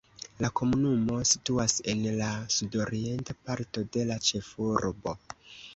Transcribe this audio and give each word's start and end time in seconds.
La 0.43 0.49
komunumo 0.59 1.17
situas 1.33 1.77
en 1.95 2.03
la 2.23 2.31
sudorienta 2.57 3.39
parto 3.49 3.87
de 3.99 4.11
la 4.13 4.21
ĉefurbo. 4.31 5.17